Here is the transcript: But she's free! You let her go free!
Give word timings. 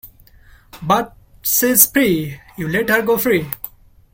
But 0.81 1.15
she's 1.43 1.85
free! 1.85 2.41
You 2.57 2.67
let 2.67 2.89
her 2.89 3.03
go 3.03 3.19
free! 3.19 3.45